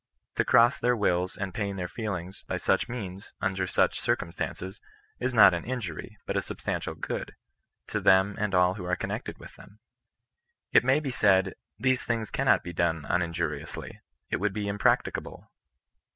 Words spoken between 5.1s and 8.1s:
is not an injury^ but a substantial good, to